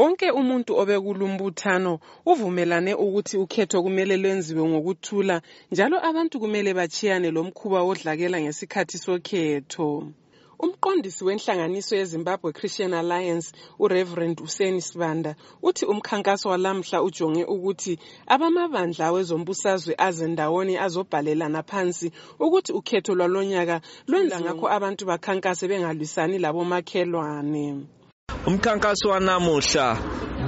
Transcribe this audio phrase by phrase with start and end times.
[0.00, 1.92] Wonke umuntu obekulumbutano
[2.30, 5.36] uvumelane ukuthi ukhetho kumele lwenziwe ngokuthula
[5.72, 9.88] njalo abantu kumele bachiyane lomkhuba odlakela ngesikhathi sokhetho.
[10.64, 13.48] Umqondisi wenhlanganiso yeZimbabwe Christian Alliance
[13.84, 15.32] uReverend Useni Sibanda
[15.68, 17.92] uthi umkhankaso walamhla ujonge ukuthi
[18.34, 22.08] abamabandla awezombusazwe azendawonye azobhalelana phansi
[22.44, 23.76] ukuthi ukhetho lwalonyaka
[24.10, 27.64] lwenza ngakho abantu bakhankase bengalwisani labomakhelwane.
[28.50, 29.86] umkhankaso wanamuhla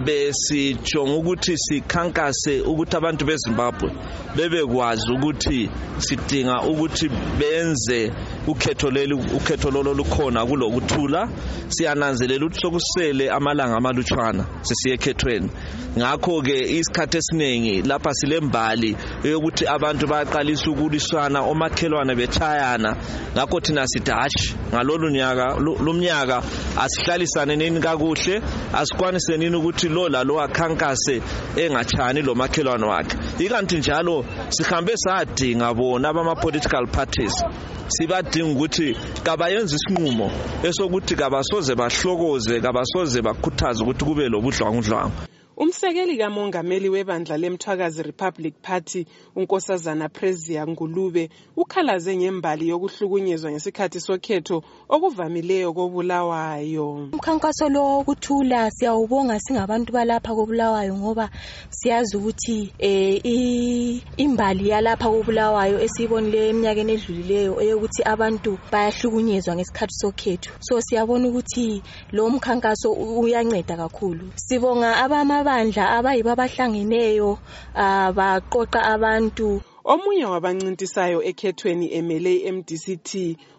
[0.07, 3.89] besijonga ukuthi sikhankase ukuthi abantu bezimbabwe
[4.37, 5.61] bebekwazi ukuthi
[6.05, 7.07] sidinga ukuthi
[7.39, 8.01] benze
[8.49, 11.29] ukhetho leli ukhetho lolo lukhona kulokuthula
[11.69, 15.51] siyananzelela ukuthi sokusele amalanga amalutshwana sisiye ekhethweni
[15.99, 22.97] ngakho ke isikhathi esiningi lapha silembali eyokuthi abantu bayaqalisa ukulwisana omakhelwane betshayana
[23.35, 26.43] ngakho thina sithi hashi ngalolu nyaka lomnyaka
[26.81, 31.23] asihlalisane nini kakuhle asikwanise nini ukuthi lo lalo akhankase
[31.57, 37.45] engatshani lo makhelwane wakhe ikanti njalo sihambe sadinga bona abama political parties
[37.89, 38.89] sibadinga kudinga ukuthi
[39.25, 40.29] kabayenza isinqumo
[40.69, 45.19] esokuthi kabasoze bahlokoze kabasoze bakhuthaze ukuthi kube lobudlwangudlwangu
[45.59, 49.07] umsekeli kamongameli webandla lemthwakazi republic party
[49.37, 59.93] unkosazana prezia ngulube ukhalaze ngembali yokuhlukunyezwa ngesikhathi sokhetho okuvamileyo kobulawayo umkhankaso lo wokuthula siyawubonga singabantu
[59.93, 61.27] balapha kobulawayo ngoba
[61.75, 70.79] siyazi ukuthi um imbali yalapha kobulawayo esiyibonileyo eminyakeni edlulileyo eyokuthi abantu bayahlukunyezwa ngesikhathi sokhetho so
[70.81, 71.83] siyabona ukuthi
[72.15, 77.31] lo mkhankaso uyanceda kakhulu sibonga abama ababandla abayibo abahlangeneyo
[77.75, 79.49] uh, baqoqa abantu
[79.91, 83.13] omunye wabancintisayo ekhethweni emele i-mdct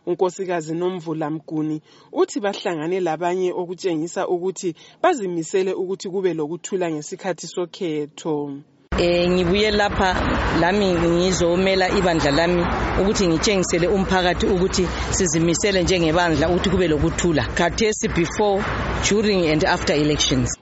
[0.07, 1.81] unkosikazi nomvula mguni
[2.13, 8.53] uthi bahlangane labanye okutshengisa ukuthi bazimisele ukuthi kube lokuthula ngesikhathi sokhetho um
[9.33, 10.09] ngibuye lapha
[10.61, 12.61] lami ngizomela ibandla lami
[13.01, 18.61] ukuthi ngitshengisele umphakathi ukuthi sizimisele njengebandla ukuthi kube lokuthula khathesi before
[19.09, 20.53] during and after elections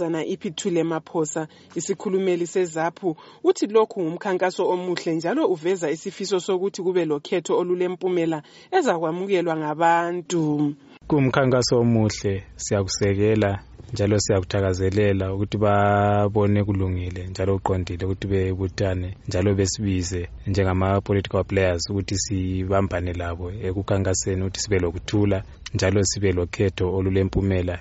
[0.00, 7.52] unkosazana iphithule maphosa isikhulumeli sezaphu uthi lokhu ngumkhankaso omuhle njalo uveza isifiso sokuthi kube lokhetho
[7.60, 10.74] olulempumela ezakwamukelwa ngabantu
[11.08, 21.44] kuwumkhankaso omuhle siyakusekela njalo siyakuthakazelela ukuthi babone kulungile njalo uqondile ukuthi bebuthane njalo besibize njengama-political
[21.50, 25.38] players ukuthi sibambane labo ekukhankaseni ukuthi sibe lokuthula
[25.74, 27.74] njalo sibe lokhetho olulempumela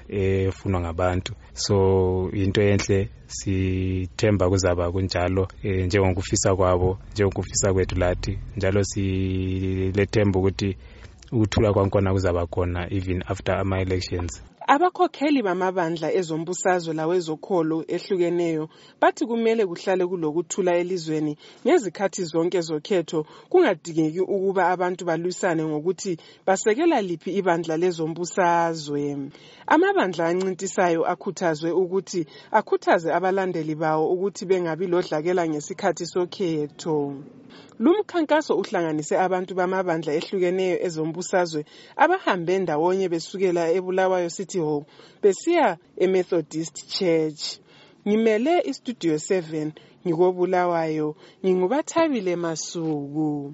[0.50, 1.32] efunwa ngabantu
[1.64, 1.76] so
[2.42, 3.00] into enhle
[3.38, 10.70] sithemba kuzaba kunjalo e, njengokufisa kwabo njengokufisa kwethu lathi njalo silethemba ukuthi
[11.34, 14.34] ukuthula kwankona kuzaba khona even after ama-elections
[14.70, 18.70] Abakhokheli bamabandla ezombusazwe lawezokholo ehlukeneyo
[19.02, 21.34] bathi kumele kuhlale kulokuthula elizweni
[21.66, 29.32] ngezikhathi zonke zokhetho kungadingeki ukuba abantu balwisane ngokuthi basekela liphi ibandla lezombusazwe.
[29.66, 37.18] Amabandla ancintisayo akhuthazwe ukuthi akhuthaze abalandeli bawo ukuthi bengabi lodlakela ngesikhathi sokhetho.
[37.82, 41.66] Lumkhankaso uhlanganise abantu bamabandla ehlukeneyo ezombusazwe
[41.98, 44.86] abahambe ndawonye besukela eBulawayo City radio
[45.24, 47.60] besiya eMethodist Church
[48.08, 49.72] ngimele istudio 7
[50.08, 51.08] ngikobulawayo
[51.44, 53.32] ngingubathabile masuku